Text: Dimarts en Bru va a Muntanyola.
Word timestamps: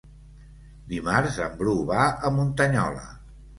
Dimarts 0.93 1.37
en 1.49 1.53
Bru 1.61 1.77
va 1.93 2.01
a 2.31 2.35
Muntanyola. 2.41 3.07